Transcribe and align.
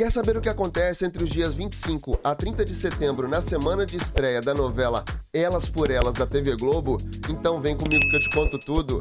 Quer 0.00 0.10
saber 0.10 0.34
o 0.34 0.40
que 0.40 0.48
acontece 0.48 1.04
entre 1.04 1.22
os 1.22 1.28
dias 1.28 1.52
25 1.52 2.20
a 2.24 2.34
30 2.34 2.64
de 2.64 2.74
setembro 2.74 3.28
na 3.28 3.42
semana 3.42 3.84
de 3.84 3.98
estreia 3.98 4.40
da 4.40 4.54
novela 4.54 5.04
Elas 5.30 5.68
por 5.68 5.90
Elas 5.90 6.14
da 6.14 6.26
TV 6.26 6.56
Globo? 6.56 6.96
Então 7.28 7.60
vem 7.60 7.76
comigo 7.76 8.08
que 8.08 8.16
eu 8.16 8.20
te 8.20 8.30
conto 8.30 8.58
tudo. 8.58 8.98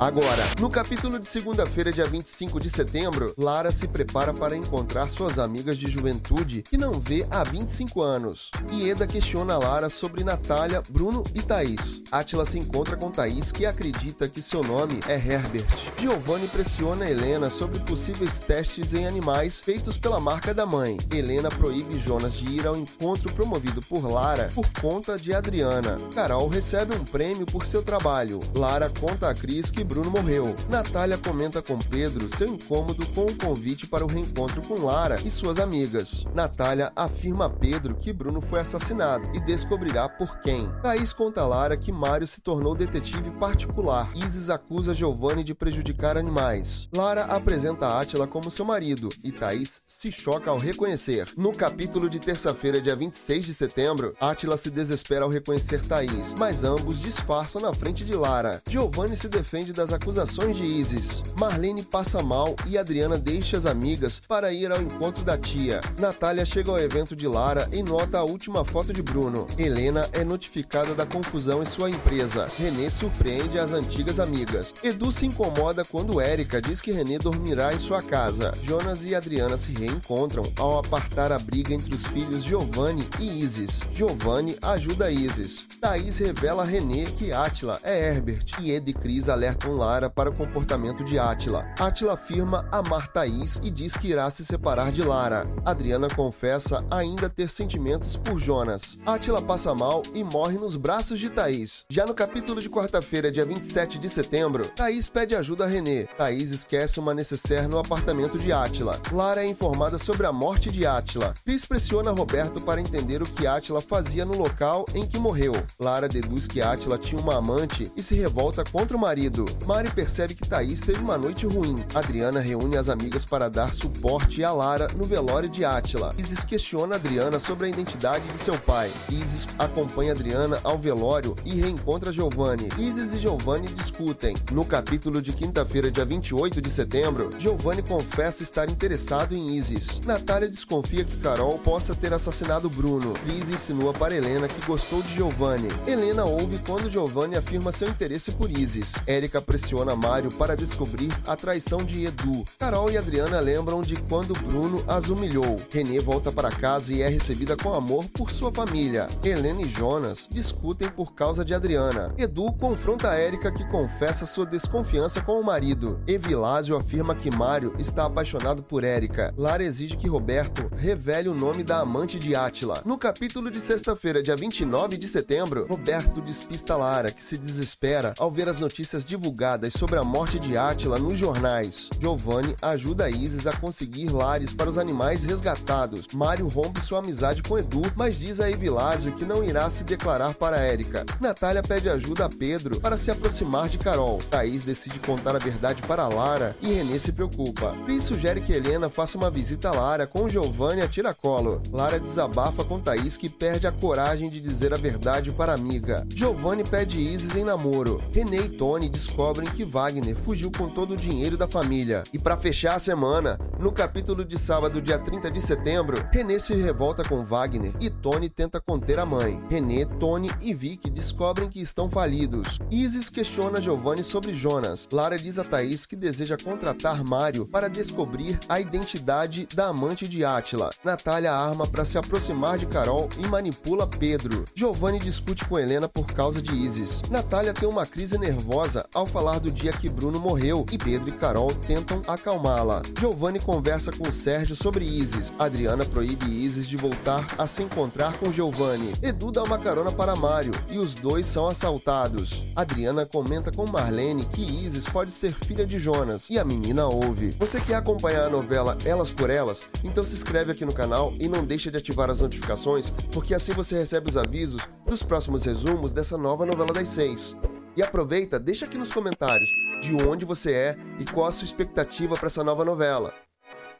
Agora, 0.00 0.44
no 0.60 0.70
capítulo 0.70 1.18
de 1.18 1.26
segunda-feira, 1.26 1.90
dia 1.90 2.04
25 2.04 2.60
de 2.60 2.70
setembro, 2.70 3.34
Lara 3.36 3.72
se 3.72 3.88
prepara 3.88 4.32
para 4.32 4.56
encontrar 4.56 5.08
suas 5.08 5.40
amigas 5.40 5.76
de 5.76 5.90
juventude 5.90 6.62
que 6.62 6.76
não 6.76 6.92
vê 6.92 7.26
há 7.32 7.42
25 7.42 8.00
anos. 8.00 8.48
Ieda 8.72 9.08
questiona 9.08 9.58
Lara 9.58 9.90
sobre 9.90 10.22
Natália, 10.22 10.80
Bruno 10.88 11.24
e 11.34 11.42
Thaís. 11.42 12.00
Atila 12.12 12.44
se 12.44 12.60
encontra 12.60 12.96
com 12.96 13.10
Thaís, 13.10 13.50
que 13.50 13.66
acredita 13.66 14.28
que 14.28 14.40
seu 14.40 14.62
nome 14.62 15.00
é 15.08 15.14
Herbert. 15.14 15.66
Giovanni 15.98 16.46
pressiona 16.46 17.10
Helena 17.10 17.50
sobre 17.50 17.80
possíveis 17.80 18.38
testes 18.38 18.94
em 18.94 19.04
animais 19.04 19.58
feitos 19.58 19.98
pela 19.98 20.20
marca 20.20 20.37
da 20.46 20.64
mãe. 20.64 20.96
Helena 21.12 21.50
proíbe 21.50 22.00
Jonas 22.00 22.32
de 22.32 22.54
ir 22.54 22.66
ao 22.66 22.76
encontro 22.76 23.30
promovido 23.34 23.80
por 23.82 24.10
Lara 24.10 24.48
por 24.54 24.66
conta 24.80 25.18
de 25.18 25.34
Adriana. 25.34 25.96
Carol 26.14 26.48
recebe 26.48 26.94
um 26.94 27.04
prêmio 27.04 27.44
por 27.44 27.66
seu 27.66 27.82
trabalho. 27.82 28.40
Lara 28.54 28.90
conta 29.00 29.28
a 29.28 29.34
Cris 29.34 29.70
que 29.70 29.84
Bruno 29.84 30.10
morreu. 30.10 30.54
Natália 30.70 31.18
comenta 31.18 31.60
com 31.60 31.78
Pedro 31.78 32.34
seu 32.34 32.46
incômodo 32.46 33.04
com 33.08 33.22
o 33.22 33.36
convite 33.36 33.86
para 33.86 34.04
o 34.04 34.08
reencontro 34.08 34.62
com 34.62 34.80
Lara 34.86 35.16
e 35.24 35.30
suas 35.30 35.58
amigas. 35.58 36.24
Natália 36.32 36.92
afirma 36.94 37.46
a 37.46 37.50
Pedro 37.50 37.96
que 37.96 38.12
Bruno 38.12 38.40
foi 38.40 38.60
assassinado 38.60 39.28
e 39.34 39.40
descobrirá 39.40 40.08
por 40.08 40.40
quem. 40.40 40.70
Thaís 40.82 41.12
conta 41.12 41.42
a 41.42 41.46
Lara 41.46 41.76
que 41.76 41.92
Mário 41.92 42.26
se 42.26 42.40
tornou 42.40 42.74
detetive 42.74 43.30
particular. 43.32 44.10
Isis 44.14 44.48
acusa 44.48 44.94
Giovanni 44.94 45.44
de 45.44 45.54
prejudicar 45.54 46.16
animais. 46.16 46.88
Lara 46.94 47.24
apresenta 47.24 47.98
Átila 47.98 48.26
como 48.26 48.50
seu 48.50 48.64
marido 48.64 49.08
e 49.22 49.30
Thaís 49.32 49.82
se 49.86 50.10
choca 50.12 50.27
ao 50.28 50.58
reconhecer. 50.58 51.26
No 51.36 51.52
capítulo 51.52 52.08
de 52.08 52.18
terça-feira, 52.18 52.80
dia 52.80 52.94
26 52.94 53.46
de 53.46 53.54
setembro, 53.54 54.14
Átila 54.20 54.58
se 54.58 54.70
desespera 54.70 55.24
ao 55.24 55.30
reconhecer 55.30 55.80
Thaís, 55.80 56.34
mas 56.38 56.64
ambos 56.64 57.00
disfarçam 57.00 57.62
na 57.62 57.72
frente 57.72 58.04
de 58.04 58.14
Lara. 58.14 58.60
Giovanni 58.68 59.16
se 59.16 59.26
defende 59.26 59.72
das 59.72 59.90
acusações 59.90 60.56
de 60.56 60.64
Isis. 60.64 61.22
Marlene 61.38 61.82
passa 61.82 62.22
mal 62.22 62.54
e 62.66 62.76
Adriana 62.76 63.16
deixa 63.16 63.56
as 63.56 63.64
amigas 63.64 64.20
para 64.28 64.52
ir 64.52 64.70
ao 64.70 64.82
encontro 64.82 65.24
da 65.24 65.38
tia. 65.38 65.80
Natália 65.98 66.44
chega 66.44 66.70
ao 66.70 66.78
evento 66.78 67.16
de 67.16 67.26
Lara 67.26 67.66
e 67.72 67.82
nota 67.82 68.18
a 68.18 68.24
última 68.24 68.64
foto 68.64 68.92
de 68.92 69.02
Bruno. 69.02 69.46
Helena 69.56 70.08
é 70.12 70.22
notificada 70.24 70.94
da 70.94 71.06
confusão 71.06 71.62
em 71.62 71.66
sua 71.66 71.88
empresa. 71.88 72.46
René 72.58 72.90
surpreende 72.90 73.58
as 73.58 73.72
antigas 73.72 74.20
amigas. 74.20 74.74
Edu 74.82 75.10
se 75.10 75.24
incomoda 75.24 75.84
quando 75.84 76.20
Érica 76.20 76.60
diz 76.60 76.82
que 76.82 76.92
René 76.92 77.18
dormirá 77.18 77.72
em 77.72 77.80
sua 77.80 78.02
casa. 78.02 78.52
Jonas 78.62 79.04
e 79.04 79.14
Adriana 79.14 79.56
se 79.56 79.72
reencontram 79.72 80.07
ao 80.56 80.78
apartar 80.78 81.30
a 81.32 81.38
briga 81.38 81.74
entre 81.74 81.94
os 81.94 82.06
filhos 82.06 82.42
Giovanni 82.42 83.06
e 83.20 83.42
Isis. 83.42 83.82
Giovanni 83.92 84.56
ajuda 84.62 85.10
Isis. 85.10 85.68
Thaís 85.80 86.18
revela 86.18 86.64
a 86.64 86.66
René 86.66 87.04
que 87.04 87.32
Atila 87.32 87.78
é 87.84 88.08
Herbert 88.08 88.44
e 88.60 88.72
Ed 88.72 88.90
e 88.90 88.92
Cris 88.92 89.28
alertam 89.28 89.76
Lara 89.76 90.10
para 90.10 90.28
o 90.28 90.34
comportamento 90.34 91.04
de 91.04 91.18
Atila. 91.18 91.66
Atila 91.78 92.14
afirma 92.14 92.68
amar 92.72 93.06
Thaís 93.08 93.60
e 93.62 93.70
diz 93.70 93.96
que 93.96 94.08
irá 94.08 94.28
se 94.28 94.44
separar 94.44 94.90
de 94.90 95.02
Lara. 95.02 95.46
Adriana 95.64 96.08
confessa 96.08 96.84
ainda 96.90 97.30
ter 97.30 97.48
sentimentos 97.48 98.16
por 98.16 98.40
Jonas. 98.40 98.98
Atila 99.06 99.40
passa 99.40 99.72
mal 99.72 100.02
e 100.12 100.24
morre 100.24 100.58
nos 100.58 100.76
braços 100.76 101.20
de 101.20 101.30
Thaís. 101.30 101.84
Já 101.88 102.04
no 102.04 102.14
capítulo 102.14 102.60
de 102.60 102.68
quarta-feira, 102.68 103.30
dia 103.30 103.44
27 103.44 103.98
de 103.98 104.08
setembro, 104.08 104.66
Thaís 104.68 105.08
pede 105.08 105.36
ajuda 105.36 105.64
a 105.64 105.68
René. 105.68 106.06
Thaís 106.16 106.50
esquece 106.50 106.98
uma 106.98 107.14
necessaire 107.14 107.68
no 107.68 107.78
apartamento 107.78 108.36
de 108.36 108.52
Atila. 108.52 109.00
Lara 109.12 109.44
é 109.44 109.46
informada 109.46 109.96
sobre 109.96 110.26
a 110.26 110.32
morte 110.32 110.72
de 110.72 110.84
Atila. 110.84 111.34
Cris 111.44 111.64
pressiona 111.64 112.10
Roberto 112.10 112.60
para 112.60 112.80
entender 112.80 113.22
o 113.22 113.26
que 113.26 113.46
Atila 113.46 113.80
fazia 113.80 114.24
no 114.24 114.36
local 114.36 114.84
em 114.92 115.06
que 115.06 115.18
morreu. 115.18 115.52
Lara 115.78 116.08
deduz 116.08 116.46
que 116.46 116.60
Atila 116.60 116.98
tinha 116.98 117.20
uma 117.20 117.36
amante 117.36 117.90
e 117.96 118.02
se 118.02 118.14
revolta 118.14 118.64
contra 118.64 118.96
o 118.96 119.00
marido. 119.00 119.46
Mari 119.66 119.90
percebe 119.90 120.34
que 120.34 120.48
Thaís 120.48 120.80
teve 120.80 121.00
uma 121.00 121.16
noite 121.16 121.46
ruim. 121.46 121.76
Adriana 121.94 122.40
reúne 122.40 122.76
as 122.76 122.88
amigas 122.88 123.24
para 123.24 123.48
dar 123.48 123.72
suporte 123.74 124.42
a 124.42 124.50
Lara 124.50 124.88
no 124.96 125.04
velório 125.04 125.48
de 125.48 125.64
Atila. 125.64 126.14
Isis 126.18 126.44
questiona 126.44 126.96
Adriana 126.96 127.38
sobre 127.38 127.66
a 127.66 127.68
identidade 127.68 128.26
de 128.32 128.38
seu 128.38 128.58
pai. 128.58 128.90
Isis 129.08 129.46
acompanha 129.58 130.12
Adriana 130.12 130.60
ao 130.64 130.78
velório 130.78 131.34
e 131.44 131.54
reencontra 131.60 132.12
Giovanni. 132.12 132.68
Isis 132.78 133.12
e 133.12 133.20
Giovanni 133.20 133.68
discutem. 133.68 134.36
No 134.52 134.64
capítulo 134.64 135.20
de 135.22 135.32
quinta-feira, 135.32 135.90
dia 135.90 136.04
28 136.04 136.60
de 136.60 136.70
setembro, 136.70 137.30
Giovanni 137.38 137.82
confessa 137.82 138.42
estar 138.42 138.70
interessado 138.70 139.34
em 139.34 139.56
Isis. 139.56 140.00
Natália 140.04 140.48
desconfia 140.48 141.04
que 141.04 141.16
Carol 141.18 141.58
possa 141.58 141.94
ter 141.94 142.12
assassinado 142.12 142.68
Bruno. 142.70 143.12
Cris 143.24 143.48
insinua 143.48 143.92
para 143.92 144.14
Helena 144.14 144.48
que 144.48 144.64
gostou 144.66 145.02
de 145.02 145.14
Giovanni. 145.14 145.57
Helena 145.86 146.24
ouve 146.24 146.58
quando 146.66 146.90
Giovanni 146.90 147.36
afirma 147.36 147.72
seu 147.72 147.88
interesse 147.88 148.30
por 148.32 148.50
Isis. 148.50 148.94
Érica 149.06 149.40
pressiona 149.40 149.96
Mário 149.96 150.30
para 150.32 150.54
descobrir 150.54 151.12
a 151.26 151.34
traição 151.34 151.82
de 151.84 152.06
Edu. 152.06 152.44
Carol 152.58 152.90
e 152.90 152.96
Adriana 152.96 153.40
lembram 153.40 153.80
de 153.80 153.96
quando 153.96 154.34
Bruno 154.34 154.84
as 154.86 155.08
humilhou. 155.08 155.56
Renê 155.72 155.98
volta 156.00 156.30
para 156.30 156.50
casa 156.50 156.92
e 156.92 157.02
é 157.02 157.08
recebida 157.08 157.56
com 157.56 157.74
amor 157.74 158.04
por 158.06 158.30
sua 158.30 158.52
família. 158.52 159.06
Helena 159.24 159.62
e 159.62 159.68
Jonas 159.68 160.28
discutem 160.30 160.88
por 160.88 161.14
causa 161.14 161.44
de 161.44 161.54
Adriana. 161.54 162.14
Edu 162.16 162.52
confronta 162.52 163.14
Érica 163.14 163.50
que 163.50 163.66
confessa 163.68 164.26
sua 164.26 164.46
desconfiança 164.46 165.20
com 165.20 165.40
o 165.40 165.44
marido. 165.44 166.00
Evilásio 166.06 166.76
afirma 166.76 167.14
que 167.14 167.34
Mário 167.34 167.74
está 167.78 168.06
apaixonado 168.06 168.62
por 168.62 168.84
Érica. 168.84 169.32
Lara 169.36 169.62
exige 169.62 169.96
que 169.96 170.08
Roberto 170.08 170.68
revele 170.74 171.28
o 171.28 171.34
nome 171.34 171.62
da 171.62 171.80
amante 171.80 172.18
de 172.18 172.34
Átila. 172.34 172.82
No 172.84 172.98
capítulo 172.98 173.50
de 173.50 173.60
sexta-feira, 173.60 174.22
dia 174.22 174.36
29 174.36 174.96
de 174.96 175.06
setembro, 175.08 175.47
Roberto 175.68 176.20
despista 176.20 176.76
Lara, 176.76 177.10
que 177.10 177.24
se 177.24 177.38
desespera 177.38 178.14
ao 178.18 178.30
ver 178.30 178.48
as 178.48 178.58
notícias 178.58 179.04
divulgadas 179.04 179.72
sobre 179.72 179.98
a 179.98 180.04
morte 180.04 180.38
de 180.38 180.56
Átila 180.56 180.98
nos 180.98 181.18
jornais. 181.18 181.88
Giovanni 181.98 182.54
ajuda 182.60 183.08
Isis 183.08 183.46
a 183.46 183.56
conseguir 183.56 184.10
lares 184.10 184.52
para 184.52 184.68
os 184.68 184.78
animais 184.78 185.24
resgatados. 185.24 186.06
Mário 186.12 186.46
rompe 186.48 186.80
sua 186.80 186.98
amizade 186.98 187.42
com 187.42 187.58
Edu, 187.58 187.82
mas 187.96 188.18
diz 188.18 188.40
a 188.40 188.50
Evilásio 188.50 189.12
que 189.12 189.24
não 189.24 189.42
irá 189.42 189.68
se 189.70 189.84
declarar 189.84 190.34
para 190.34 190.58
Érica. 190.60 191.06
Natália 191.20 191.62
pede 191.62 191.88
ajuda 191.88 192.26
a 192.26 192.28
Pedro 192.28 192.80
para 192.80 192.96
se 192.96 193.10
aproximar 193.10 193.68
de 193.68 193.78
Carol. 193.78 194.18
Thaís 194.30 194.64
decide 194.64 194.98
contar 194.98 195.34
a 195.34 195.38
verdade 195.38 195.82
para 195.82 196.08
Lara 196.08 196.54
e 196.60 196.72
Renê 196.72 196.98
se 196.98 197.12
preocupa. 197.12 197.74
Chris 197.84 198.04
sugere 198.04 198.40
que 198.40 198.52
Helena 198.52 198.90
faça 198.90 199.16
uma 199.16 199.30
visita 199.30 199.68
a 199.68 199.72
Lara 199.72 200.06
com 200.06 200.28
Giovanni 200.28 200.82
a 200.82 200.88
tiracolo. 200.88 201.62
Lara 201.72 201.98
desabafa 201.98 202.64
com 202.64 202.80
Thaís 202.80 203.16
que 203.16 203.28
perde 203.28 203.66
a 203.66 203.72
coragem 203.72 204.28
de 204.28 204.40
dizer 204.40 204.74
a 204.74 204.76
verdade 204.76 205.30
para 205.38 205.54
amiga. 205.54 206.04
Giovanni 206.12 206.64
pede 206.64 206.98
Isis 206.98 207.36
em 207.36 207.44
namoro. 207.44 208.02
René 208.12 208.38
e 208.38 208.48
Tony 208.48 208.88
descobrem 208.88 209.48
que 209.48 209.64
Wagner 209.64 210.16
fugiu 210.16 210.50
com 210.50 210.68
todo 210.68 210.94
o 210.94 210.96
dinheiro 210.96 211.36
da 211.36 211.46
família. 211.46 212.02
E 212.12 212.18
para 212.18 212.36
fechar 212.36 212.74
a 212.74 212.80
semana, 212.80 213.38
no 213.58 213.70
capítulo 213.72 214.24
de 214.24 214.38
sábado, 214.38 214.82
dia 214.82 214.98
30 214.98 215.30
de 215.30 215.40
setembro, 215.40 215.96
René 216.10 216.38
se 216.38 216.54
revolta 216.54 217.02
com 217.04 217.24
Wagner 217.24 217.72
e 217.80 217.88
Tony 217.88 218.28
tenta 218.28 218.60
conter 218.60 218.98
a 218.98 219.06
mãe. 219.06 219.42
René, 219.48 219.84
Tony 219.84 220.30
e 220.40 220.52
Vicky 220.52 220.90
descobrem 220.90 221.48
que 221.48 221.60
estão 221.60 221.88
falidos. 221.88 222.58
Isis 222.70 223.08
questiona 223.08 223.60
Giovanni 223.60 224.02
sobre 224.02 224.34
Jonas. 224.34 224.88
Lara 224.90 225.16
diz 225.16 225.38
a 225.38 225.44
Thaís 225.44 225.86
que 225.86 225.96
deseja 225.96 226.36
contratar 226.36 227.04
Mário 227.04 227.46
para 227.46 227.68
descobrir 227.68 228.38
a 228.48 228.60
identidade 228.60 229.46
da 229.54 229.68
amante 229.68 230.08
de 230.08 230.24
Átila. 230.24 230.70
Natália 230.82 231.32
arma 231.32 231.66
para 231.66 231.84
se 231.84 231.96
aproximar 231.96 232.58
de 232.58 232.66
Carol 232.66 233.08
e 233.22 233.26
manipula 233.26 233.86
Pedro. 233.86 234.44
Giovanni 234.54 234.98
discute 234.98 235.28
discute 235.28 235.44
com 235.44 235.58
Helena 235.58 235.88
por 235.88 236.06
causa 236.06 236.40
de 236.40 236.54
Isis. 236.54 237.02
Natália 237.10 237.52
tem 237.52 237.68
uma 237.68 237.84
crise 237.84 238.16
nervosa 238.16 238.86
ao 238.94 239.04
falar 239.04 239.38
do 239.38 239.50
dia 239.50 239.72
que 239.72 239.88
Bruno 239.88 240.18
morreu 240.18 240.64
e 240.72 240.78
Pedro 240.78 241.08
e 241.08 241.12
Carol 241.12 241.54
tentam 241.54 242.00
acalmá-la. 242.06 242.82
Giovanni 242.98 243.40
conversa 243.48 243.90
com 243.90 244.12
Sérgio 244.12 244.54
sobre 244.54 244.84
Isis. 244.84 245.32
Adriana 245.38 245.82
proíbe 245.82 246.26
Isis 246.26 246.68
de 246.68 246.76
voltar 246.76 247.26
a 247.38 247.46
se 247.46 247.62
encontrar 247.62 248.18
com 248.18 248.30
Giovanni. 248.30 248.92
Edu 249.00 249.32
dá 249.32 249.42
uma 249.42 249.58
carona 249.58 249.90
para 249.90 250.14
Mário 250.14 250.52
e 250.68 250.76
os 250.76 250.94
dois 250.94 251.26
são 251.26 251.48
assaltados. 251.48 252.44
Adriana 252.54 253.06
comenta 253.06 253.50
com 253.50 253.66
Marlene 253.66 254.26
que 254.26 254.42
Isis 254.42 254.86
pode 254.86 255.10
ser 255.12 255.32
filha 255.46 255.64
de 255.64 255.78
Jonas 255.78 256.26
e 256.28 256.38
a 256.38 256.44
menina 256.44 256.88
ouve. 256.88 257.34
Você 257.38 257.58
quer 257.58 257.76
acompanhar 257.76 258.26
a 258.26 258.28
novela 258.28 258.76
Elas 258.84 259.10
por 259.10 259.30
Elas? 259.30 259.66
Então 259.82 260.04
se 260.04 260.14
inscreve 260.14 260.52
aqui 260.52 260.66
no 260.66 260.74
canal 260.74 261.14
e 261.18 261.26
não 261.26 261.42
deixa 261.42 261.70
de 261.70 261.78
ativar 261.78 262.10
as 262.10 262.20
notificações, 262.20 262.90
porque 263.10 263.32
assim 263.32 263.52
você 263.52 263.78
recebe 263.78 264.10
os 264.10 264.18
avisos 264.18 264.60
dos 264.86 265.02
próximos 265.02 265.46
resumos 265.46 265.94
dessa 265.94 266.18
nova 266.18 266.44
novela 266.44 266.74
das 266.74 266.90
seis. 266.90 267.34
E 267.74 267.82
aproveita, 267.82 268.38
deixa 268.38 268.66
aqui 268.66 268.76
nos 268.76 268.92
comentários 268.92 269.48
de 269.80 269.94
onde 270.06 270.26
você 270.26 270.52
é 270.52 270.76
e 270.98 271.06
qual 271.06 271.28
a 271.28 271.32
sua 271.32 271.46
expectativa 271.46 272.14
para 272.14 272.26
essa 272.26 272.44
nova 272.44 272.62
novela. 272.62 273.10